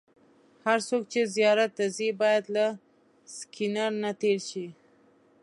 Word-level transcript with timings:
هر 0.65 0.79
څوک 0.87 1.03
چې 1.11 1.21
زیارت 1.35 1.71
ته 1.77 1.85
ځي 1.97 2.09
باید 2.21 2.43
له 2.55 2.65
سکېنر 3.35 3.91
نه 4.03 4.11
تېر 4.21 4.39
شي. 4.49 4.67